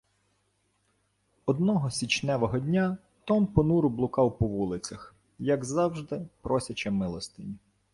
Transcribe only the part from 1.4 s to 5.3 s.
Одного січневого дня Том понуро блукав по вулицях,